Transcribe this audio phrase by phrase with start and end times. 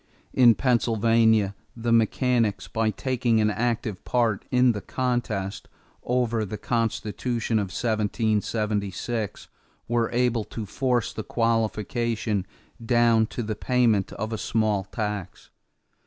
[0.33, 5.67] In Pennsylvania, the mechanics, by taking an active part in the contest
[6.01, 9.47] over the Constitution of 1776,
[9.87, 12.47] were able to force the qualification
[12.83, 15.51] down to the payment of a small tax.